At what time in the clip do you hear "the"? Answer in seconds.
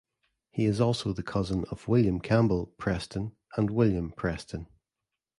1.13-1.21